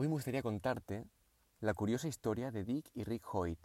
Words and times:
Hoy 0.00 0.08
me 0.08 0.14
gustaría 0.14 0.42
contarte 0.42 1.04
la 1.60 1.74
curiosa 1.74 2.08
historia 2.08 2.50
de 2.50 2.64
Dick 2.64 2.90
y 2.94 3.04
Rick 3.04 3.22
Hoyt, 3.34 3.58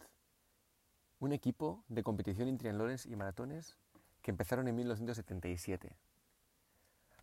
un 1.18 1.32
equipo 1.32 1.82
de 1.88 2.02
competición 2.02 2.48
en 2.48 2.58
triatlones 2.58 3.06
y 3.06 3.16
maratones 3.16 3.78
que 4.20 4.32
empezaron 4.32 4.68
en 4.68 4.76
1977. 4.76 5.96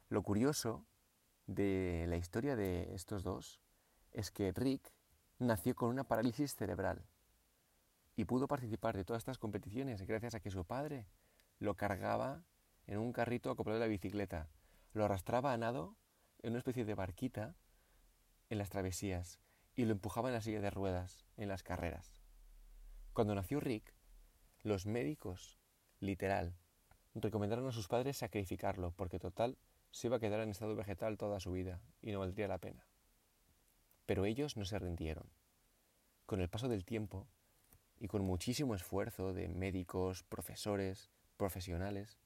Lo 0.09 0.23
curioso 0.23 0.83
de 1.45 2.07
la 2.09 2.17
historia 2.17 2.55
de 2.55 2.91
estos 2.95 3.21
dos 3.21 3.61
es 4.13 4.31
que 4.31 4.51
Rick 4.51 4.91
nació 5.37 5.75
con 5.75 5.89
una 5.89 6.05
parálisis 6.05 6.55
cerebral 6.55 7.05
y 8.15 8.25
pudo 8.25 8.47
participar 8.47 8.97
de 8.97 9.05
todas 9.05 9.21
estas 9.21 9.37
competiciones 9.37 10.01
gracias 10.07 10.33
a 10.33 10.39
que 10.39 10.49
su 10.49 10.65
padre 10.65 11.05
lo 11.59 11.75
cargaba 11.75 12.41
en 12.87 12.97
un 12.97 13.13
carrito 13.13 13.51
acoplado 13.51 13.77
a 13.77 13.81
la 13.81 13.87
bicicleta, 13.87 14.49
lo 14.91 15.05
arrastraba 15.05 15.53
a 15.53 15.57
nado 15.57 15.95
en 16.41 16.53
una 16.53 16.57
especie 16.57 16.83
de 16.83 16.95
barquita 16.95 17.55
en 18.53 18.59
las 18.59 18.69
travesías 18.69 19.39
y 19.75 19.85
lo 19.85 19.91
empujaba 19.91 20.29
en 20.29 20.35
la 20.35 20.41
silla 20.41 20.61
de 20.61 20.69
ruedas 20.69 21.25
en 21.35 21.49
las 21.49 21.63
carreras. 21.63 22.21
Cuando 23.11 23.35
nació 23.35 23.59
Rick, 23.59 23.93
los 24.61 24.85
médicos, 24.85 25.59
literal, 25.99 26.55
recomendaron 27.15 27.67
a 27.67 27.71
sus 27.71 27.87
padres 27.87 28.17
sacrificarlo 28.17 28.91
porque 28.91 29.19
total 29.19 29.57
se 29.91 30.07
iba 30.07 30.17
a 30.17 30.19
quedar 30.19 30.39
en 30.39 30.49
estado 30.49 30.75
vegetal 30.75 31.17
toda 31.17 31.39
su 31.39 31.51
vida 31.51 31.81
y 32.01 32.11
no 32.11 32.19
valdría 32.19 32.47
la 32.47 32.59
pena. 32.59 32.87
Pero 34.05 34.25
ellos 34.25 34.55
no 34.55 34.65
se 34.65 34.79
rindieron. 34.79 35.29
Con 36.25 36.39
el 36.39 36.49
paso 36.49 36.69
del 36.69 36.85
tiempo 36.85 37.27
y 37.99 38.07
con 38.07 38.23
muchísimo 38.23 38.75
esfuerzo 38.75 39.33
de 39.33 39.47
médicos, 39.49 40.23
profesores, 40.23 41.11
profesionales, 41.37 42.19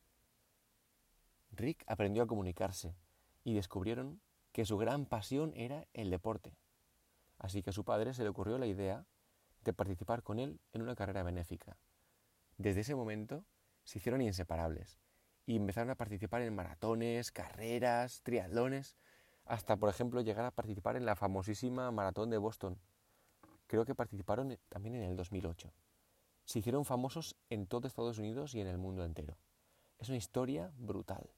Rick 1.52 1.84
aprendió 1.88 2.24
a 2.24 2.28
comunicarse 2.28 2.96
y 3.44 3.54
descubrieron 3.54 4.22
que 4.58 4.66
su 4.66 4.76
gran 4.76 5.06
pasión 5.06 5.54
era 5.56 5.88
el 5.94 6.10
deporte. 6.10 6.58
Así 7.38 7.62
que 7.62 7.70
a 7.70 7.74
su 7.74 7.84
padre 7.84 8.16
se 8.16 8.24
le 8.24 8.30
ocurrió 8.30 8.58
la 8.58 8.66
idea 8.66 9.06
de 9.64 9.72
participar 9.72 10.24
con 10.24 10.40
él 10.40 10.60
en 10.74 10.82
una 10.82 10.96
carrera 10.96 11.22
benéfica. 11.22 11.78
Desde 12.58 12.82
ese 12.82 12.96
momento 12.96 13.46
se 13.84 14.00
hicieron 14.00 14.20
inseparables 14.20 14.98
y 15.46 15.58
empezaron 15.58 15.92
a 15.92 15.96
participar 15.96 16.42
en 16.42 16.56
maratones, 16.56 17.32
carreras, 17.32 18.24
triatlones, 18.24 18.98
hasta 19.46 19.78
por 19.78 19.90
ejemplo 19.90 20.22
llegar 20.22 20.46
a 20.46 20.50
participar 20.50 20.96
en 20.96 21.06
la 21.06 21.16
famosísima 21.16 21.92
maratón 21.92 22.32
de 22.32 22.40
Boston. 22.40 22.80
Creo 23.68 23.86
que 23.86 23.94
participaron 23.94 24.58
también 24.70 24.96
en 24.96 25.04
el 25.04 25.16
2008. 25.16 25.72
Se 26.46 26.58
hicieron 26.58 26.84
famosos 26.84 27.36
en 27.52 27.68
todo 27.68 27.88
Estados 27.88 28.18
Unidos 28.18 28.56
y 28.56 28.62
en 28.62 28.66
el 28.66 28.80
mundo 28.80 29.06
entero. 29.06 29.38
Es 30.00 30.10
una 30.10 30.18
historia 30.18 30.72
brutal 30.78 31.30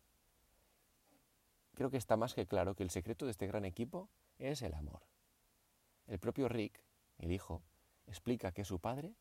creo 1.79 1.89
que 1.89 1.95
está 1.95 2.17
más 2.17 2.33
que 2.33 2.45
claro 2.45 2.75
que 2.75 2.83
el 2.83 2.89
secreto 2.89 3.23
de 3.23 3.31
este 3.31 3.47
gran 3.47 3.63
equipo 3.63 4.09
es 4.37 4.63
el 4.63 4.73
amor. 4.73 5.07
El 6.07 6.19
propio 6.19 6.49
Rick, 6.49 6.83
el 7.19 7.31
hijo, 7.31 7.63
explica 8.05 8.51
que 8.51 8.65
su 8.65 8.79
padre 8.79 9.15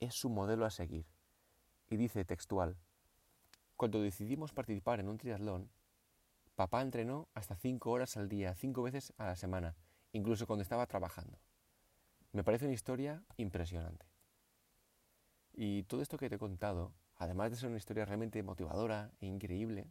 es 0.00 0.12
su 0.12 0.28
modelo 0.28 0.66
a 0.66 0.70
seguir 0.70 1.06
y 1.88 1.96
dice 1.96 2.26
textual, 2.26 2.76
cuando 3.74 4.02
decidimos 4.02 4.52
participar 4.52 5.00
en 5.00 5.08
un 5.08 5.16
triatlón, 5.16 5.70
papá 6.54 6.82
entrenó 6.82 7.30
hasta 7.32 7.56
cinco 7.56 7.92
horas 7.92 8.18
al 8.18 8.28
día, 8.28 8.54
cinco 8.54 8.82
veces 8.82 9.14
a 9.16 9.24
la 9.24 9.36
semana, 9.36 9.74
incluso 10.12 10.46
cuando 10.46 10.62
estaba 10.62 10.86
trabajando. 10.86 11.38
Me 12.32 12.44
parece 12.44 12.66
una 12.66 12.74
historia 12.74 13.24
impresionante. 13.38 14.04
Y 15.54 15.84
todo 15.84 16.02
esto 16.02 16.18
que 16.18 16.28
te 16.28 16.34
he 16.34 16.38
contado, 16.38 16.92
además 17.16 17.50
de 17.50 17.56
ser 17.56 17.70
una 17.70 17.78
historia 17.78 18.04
realmente 18.04 18.42
motivadora 18.42 19.10
e 19.20 19.26
increíble, 19.26 19.90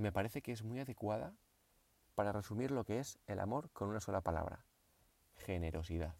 me 0.00 0.12
parece 0.12 0.42
que 0.42 0.52
es 0.52 0.62
muy 0.62 0.80
adecuada 0.80 1.34
para 2.14 2.32
resumir 2.32 2.70
lo 2.70 2.84
que 2.84 2.98
es 2.98 3.18
el 3.26 3.40
amor 3.40 3.70
con 3.70 3.88
una 3.88 4.00
sola 4.00 4.20
palabra, 4.20 4.64
generosidad. 5.36 6.16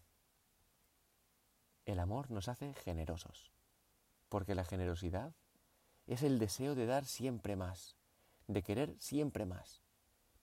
El 1.85 1.99
amor 1.99 2.31
nos 2.31 2.47
hace 2.47 2.73
generosos, 2.73 3.51
porque 4.29 4.55
la 4.55 4.63
generosidad 4.63 5.33
es 6.07 6.23
el 6.23 6.39
deseo 6.39 6.75
de 6.75 6.85
dar 6.85 7.05
siempre 7.05 7.55
más, 7.55 7.97
de 8.47 8.63
querer 8.63 8.95
siempre 8.99 9.45
más, 9.45 9.83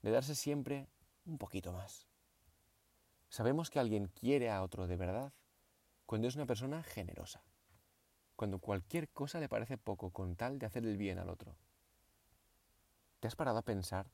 de 0.02 0.10
darse 0.10 0.34
siempre 0.34 0.88
un 1.24 1.38
poquito 1.38 1.72
más. 1.72 2.06
Sabemos 3.28 3.70
que 3.70 3.78
alguien 3.78 4.08
quiere 4.08 4.50
a 4.50 4.62
otro 4.62 4.86
de 4.86 4.96
verdad 4.96 5.32
cuando 6.06 6.28
es 6.28 6.36
una 6.36 6.46
persona 6.46 6.82
generosa, 6.82 7.42
cuando 8.36 8.58
cualquier 8.58 9.08
cosa 9.10 9.40
le 9.40 9.48
parece 9.48 9.76
poco 9.76 10.10
con 10.10 10.36
tal 10.36 10.58
de 10.58 10.66
hacer 10.66 10.84
el 10.84 10.96
bien 10.96 11.18
al 11.18 11.28
otro. 11.28 11.56
¿Te 13.20 13.26
has 13.26 13.34
parado 13.34 13.58
a 13.58 13.64
pensar 13.64 14.10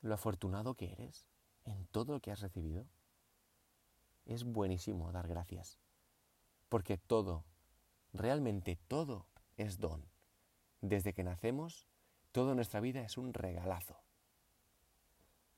lo 0.00 0.14
afortunado 0.14 0.74
que 0.74 0.92
eres 0.92 1.26
en 1.64 1.86
todo 1.86 2.14
lo 2.14 2.20
que 2.20 2.30
has 2.30 2.40
recibido? 2.40 2.86
Es 4.24 4.44
buenísimo 4.44 5.12
dar 5.12 5.28
gracias, 5.28 5.78
porque 6.68 6.96
todo, 6.96 7.44
realmente 8.12 8.76
todo, 8.88 9.26
es 9.56 9.78
don. 9.78 10.08
Desde 10.80 11.12
que 11.12 11.22
nacemos, 11.22 11.86
toda 12.32 12.54
nuestra 12.54 12.80
vida 12.80 13.02
es 13.02 13.18
un 13.18 13.34
regalazo. 13.34 14.00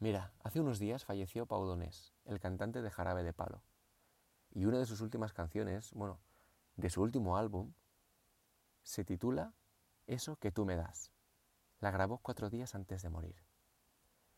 Mira, 0.00 0.32
hace 0.42 0.60
unos 0.60 0.80
días 0.80 1.04
falleció 1.04 1.46
Pau 1.46 1.64
Donés, 1.64 2.12
el 2.24 2.40
cantante 2.40 2.82
de 2.82 2.90
Jarabe 2.90 3.22
de 3.22 3.32
Palo, 3.32 3.62
y 4.50 4.64
una 4.64 4.78
de 4.78 4.86
sus 4.86 5.00
últimas 5.00 5.32
canciones, 5.32 5.92
bueno, 5.92 6.18
de 6.74 6.90
su 6.90 7.00
último 7.00 7.36
álbum, 7.36 7.72
se 8.82 9.04
titula 9.04 9.54
Eso 10.08 10.34
que 10.36 10.50
tú 10.50 10.64
me 10.64 10.74
das. 10.74 11.12
La 11.82 11.90
grabó 11.90 12.18
cuatro 12.18 12.48
días 12.48 12.76
antes 12.76 13.02
de 13.02 13.10
morir. 13.10 13.34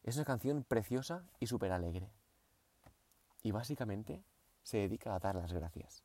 Es 0.03 0.17
una 0.17 0.25
canción 0.25 0.65
preciosa 0.65 1.29
y 1.39 1.47
súper 1.47 1.73
alegre. 1.73 2.11
Y 3.43 3.51
básicamente 3.51 4.25
se 4.63 4.79
dedica 4.79 5.15
a 5.15 5.19
dar 5.19 5.35
las 5.35 5.53
gracias. 5.53 6.03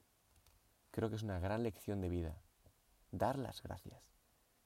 Creo 0.92 1.10
que 1.10 1.16
es 1.16 1.24
una 1.24 1.40
gran 1.40 1.64
lección 1.64 2.02
de 2.02 2.10
vida. 2.10 2.42
Dar 3.12 3.40
las 3.40 3.64
gracias. 3.64 4.04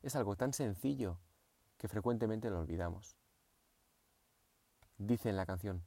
Es 0.01 0.15
algo 0.15 0.35
tan 0.35 0.51
sencillo 0.51 1.19
que 1.77 1.87
frecuentemente 1.87 2.49
lo 2.49 2.57
olvidamos. 2.57 3.17
Dice 4.97 5.29
en 5.29 5.35
la 5.35 5.45
canción, 5.45 5.83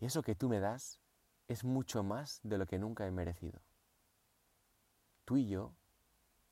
eso 0.00 0.24
que 0.24 0.34
tú 0.34 0.48
me 0.48 0.58
das 0.58 0.98
es 1.46 1.62
mucho 1.62 2.02
más 2.02 2.40
de 2.42 2.58
lo 2.58 2.66
que 2.66 2.80
nunca 2.80 3.06
he 3.06 3.12
merecido. 3.12 3.60
Tú 5.26 5.36
y 5.36 5.46
yo 5.46 5.76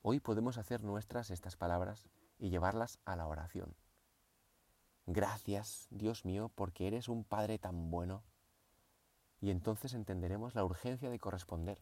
hoy 0.03 0.21
podemos 0.21 0.57
hacer 0.57 0.85
nuestras 0.85 1.31
estas 1.31 1.57
palabras 1.57 2.07
y 2.43 2.49
llevarlas 2.49 2.99
a 3.05 3.15
la 3.15 3.25
oración. 3.25 3.73
Gracias, 5.05 5.87
Dios 5.91 6.25
mío, 6.25 6.51
porque 6.55 6.87
eres 6.87 7.07
un 7.07 7.23
Padre 7.23 7.57
tan 7.57 7.89
bueno. 7.89 8.21
Y 9.39 9.49
entonces 9.49 9.93
entenderemos 9.93 10.53
la 10.53 10.65
urgencia 10.65 11.09
de 11.09 11.19
corresponder 11.19 11.81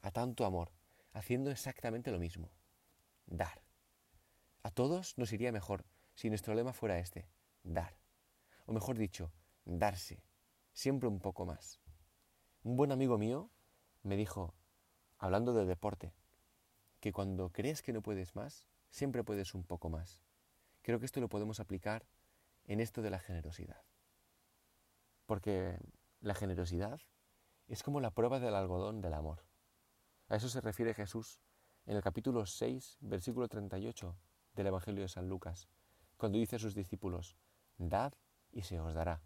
a 0.00 0.10
tanto 0.10 0.46
amor, 0.46 0.72
haciendo 1.12 1.50
exactamente 1.50 2.10
lo 2.10 2.18
mismo, 2.18 2.50
dar. 3.26 3.60
A 4.62 4.70
todos 4.70 5.18
nos 5.18 5.30
iría 5.34 5.52
mejor 5.52 5.84
si 6.14 6.30
nuestro 6.30 6.54
lema 6.54 6.72
fuera 6.72 6.98
este, 6.98 7.28
dar. 7.62 7.94
O 8.64 8.72
mejor 8.72 8.96
dicho, 8.96 9.30
darse, 9.66 10.22
siempre 10.72 11.06
un 11.06 11.20
poco 11.20 11.44
más. 11.44 11.80
Un 12.62 12.76
buen 12.76 12.92
amigo 12.92 13.18
mío 13.18 13.50
me 14.02 14.16
dijo, 14.16 14.54
hablando 15.18 15.52
de 15.52 15.66
deporte, 15.66 16.14
que 16.98 17.12
cuando 17.12 17.52
crees 17.52 17.82
que 17.82 17.92
no 17.92 18.00
puedes 18.00 18.34
más, 18.34 18.66
siempre 18.90 19.24
puedes 19.24 19.54
un 19.54 19.64
poco 19.64 19.88
más. 19.88 20.20
Creo 20.82 20.98
que 20.98 21.06
esto 21.06 21.20
lo 21.20 21.28
podemos 21.28 21.60
aplicar 21.60 22.06
en 22.64 22.80
esto 22.80 23.02
de 23.02 23.10
la 23.10 23.18
generosidad. 23.18 23.82
Porque 25.26 25.78
la 26.20 26.34
generosidad 26.34 27.00
es 27.66 27.82
como 27.82 28.00
la 28.00 28.10
prueba 28.10 28.40
del 28.40 28.54
algodón 28.54 29.00
del 29.00 29.14
amor. 29.14 29.44
A 30.28 30.36
eso 30.36 30.48
se 30.48 30.60
refiere 30.60 30.94
Jesús 30.94 31.40
en 31.86 31.96
el 31.96 32.02
capítulo 32.02 32.46
6, 32.46 32.98
versículo 33.00 33.48
38 33.48 34.16
del 34.54 34.66
Evangelio 34.66 35.02
de 35.02 35.08
San 35.08 35.28
Lucas, 35.28 35.68
cuando 36.16 36.38
dice 36.38 36.56
a 36.56 36.58
sus 36.58 36.74
discípulos, 36.74 37.36
Dad 37.78 38.12
y 38.50 38.62
se 38.62 38.80
os 38.80 38.94
dará 38.94 39.22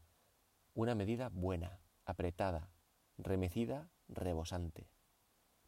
una 0.75 0.95
medida 0.95 1.29
buena, 1.29 1.81
apretada, 2.05 2.71
remecida, 3.19 3.91
rebosante, 4.09 4.89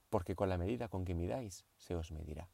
porque 0.08 0.34
con 0.34 0.48
la 0.48 0.58
medida 0.58 0.88
con 0.88 1.04
que 1.04 1.14
midáis 1.14 1.64
se 1.76 1.94
os 1.94 2.12
medirá. 2.12 2.50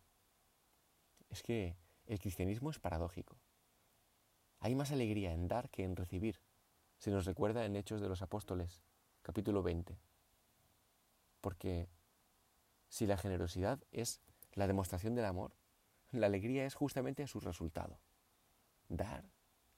Es 1.31 1.43
que 1.43 1.77
el 2.07 2.19
cristianismo 2.19 2.71
es 2.71 2.81
paradójico. 2.81 3.39
Hay 4.59 4.75
más 4.75 4.91
alegría 4.91 5.33
en 5.33 5.49
dar 5.49 5.71
que 5.71 5.85
en 5.85 5.97
recibir. 5.97 6.41
Se 6.99 7.11
nos 7.11 7.25
recuerda 7.25 7.65
en 7.65 7.77
Hechos 7.77 8.01
de 8.01 8.09
los 8.09 8.21
Apóstoles, 8.21 8.83
capítulo 9.23 9.63
20. 9.63 9.97
Porque 11.41 11.89
si 12.89 13.07
la 13.07 13.17
generosidad 13.17 13.83
es 13.93 14.21
la 14.53 14.67
demostración 14.67 15.15
del 15.15 15.25
amor, 15.25 15.55
la 16.11 16.27
alegría 16.27 16.67
es 16.67 16.75
justamente 16.75 17.27
su 17.29 17.39
resultado. 17.39 18.01
Dar, 18.89 19.25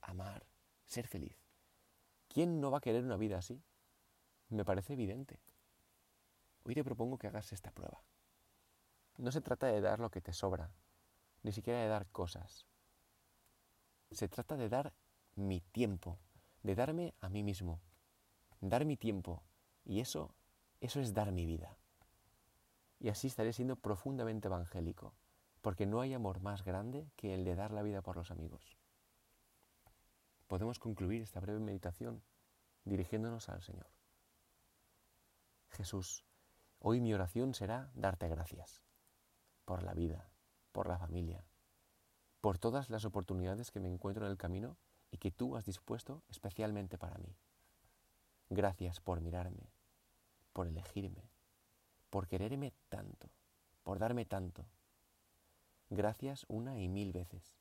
amar, 0.00 0.46
ser 0.86 1.06
feliz. 1.06 1.36
¿Quién 2.28 2.60
no 2.60 2.70
va 2.70 2.78
a 2.78 2.80
querer 2.80 3.04
una 3.04 3.18
vida 3.18 3.36
así? 3.36 3.62
Me 4.48 4.64
parece 4.64 4.94
evidente. 4.94 5.38
Hoy 6.64 6.74
te 6.74 6.82
propongo 6.82 7.18
que 7.18 7.26
hagas 7.26 7.52
esta 7.52 7.70
prueba. 7.70 8.02
No 9.18 9.30
se 9.30 9.42
trata 9.42 9.66
de 9.66 9.82
dar 9.82 10.00
lo 10.00 10.10
que 10.10 10.22
te 10.22 10.32
sobra, 10.32 10.72
ni 11.42 11.52
siquiera 11.52 11.80
de 11.80 11.88
dar 11.88 12.06
cosas. 12.08 12.66
Se 14.10 14.28
trata 14.28 14.56
de 14.56 14.68
dar 14.68 14.92
mi 15.34 15.60
tiempo, 15.60 16.18
de 16.62 16.74
darme 16.74 17.14
a 17.20 17.28
mí 17.28 17.42
mismo, 17.42 17.80
dar 18.60 18.84
mi 18.84 18.96
tiempo, 18.96 19.42
Y 19.84 19.98
eso, 19.98 20.32
eso 20.80 21.00
es 21.00 21.12
dar 21.12 21.32
mi 21.32 21.44
vida. 21.44 21.76
Y 23.00 23.08
así 23.08 23.26
estaré 23.26 23.52
siendo 23.52 23.74
profundamente 23.74 24.46
evangélico, 24.46 25.12
porque 25.60 25.86
no 25.86 26.00
hay 26.00 26.14
amor 26.14 26.40
más 26.40 26.64
grande 26.64 27.10
que 27.16 27.34
el 27.34 27.44
de 27.44 27.56
dar 27.56 27.72
la 27.72 27.82
vida 27.82 28.00
por 28.00 28.16
los 28.16 28.30
amigos. 28.30 28.76
Podemos 30.46 30.78
concluir 30.78 31.22
esta 31.22 31.40
breve 31.40 31.58
meditación 31.58 32.22
dirigiéndonos 32.84 33.48
al 33.48 33.62
Señor. 33.62 33.88
Jesús, 35.70 36.24
hoy 36.78 37.00
mi 37.00 37.12
oración 37.14 37.54
será 37.54 37.90
darte 37.94 38.28
gracias 38.28 38.82
por 39.64 39.82
la 39.82 39.94
vida, 39.94 40.31
por 40.72 40.88
la 40.88 40.98
familia, 40.98 41.44
por 42.40 42.58
todas 42.58 42.90
las 42.90 43.04
oportunidades 43.04 43.70
que 43.70 43.80
me 43.80 43.88
encuentro 43.88 44.24
en 44.26 44.32
el 44.32 44.38
camino 44.38 44.76
y 45.10 45.18
que 45.18 45.30
tú 45.30 45.56
has 45.56 45.64
dispuesto 45.64 46.22
especialmente 46.28 46.98
para 46.98 47.18
mí. 47.18 47.36
Gracias 48.50 49.00
por 49.00 49.20
mirarme, 49.20 49.70
por 50.52 50.66
elegirme, 50.66 51.30
por 52.10 52.26
quererme 52.26 52.72
tanto, 52.88 53.30
por 53.82 53.98
darme 53.98 54.24
tanto. 54.24 54.66
Gracias 55.90 56.44
una 56.48 56.78
y 56.78 56.88
mil 56.88 57.12
veces. 57.12 57.54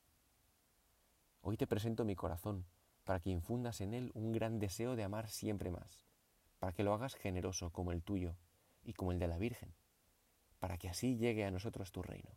Hoy 1.42 1.58
te 1.58 1.68
presento 1.68 2.06
mi 2.06 2.16
corazón 2.16 2.66
para 3.04 3.19
que 3.19 3.30
infundas 3.30 3.81
en 3.81 3.94
él 3.94 4.12
un 4.13 4.31
gran 4.31 4.60
deseo 4.60 4.96
de 4.96 5.04
amar 5.04 5.30
siempre 5.30 5.72
más, 5.72 6.06
para 6.60 6.72
que 6.72 6.84
lo 6.84 6.94
hagas 6.94 7.16
generoso 7.16 7.72
como 7.72 7.92
el 7.92 8.04
tuyo 8.04 8.36
y 8.84 8.94
como 8.94 9.12
el 9.12 9.19
de 9.19 9.28
la 9.28 9.38
Virgen, 9.38 9.74
para 10.60 10.78
que 10.78 10.90
así 10.90 11.18
llegue 11.18 11.46
a 11.46 11.52
nosotros 11.52 11.92
tu 11.92 12.04
reino. 12.04 12.31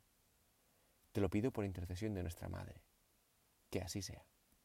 Te 1.14 1.20
lo 1.20 1.30
pido 1.30 1.52
por 1.52 1.64
intercesión 1.64 2.12
de 2.12 2.22
nuestra 2.22 2.48
Madre. 2.48 2.82
Que 3.70 3.80
así 3.80 4.02
sea. 4.02 4.26